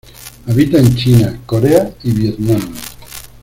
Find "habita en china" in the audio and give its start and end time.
0.47-1.39